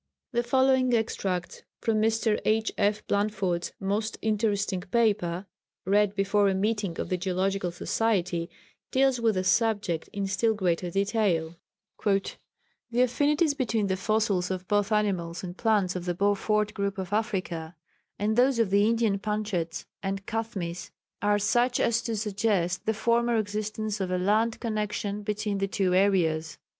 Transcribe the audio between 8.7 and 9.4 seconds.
deals with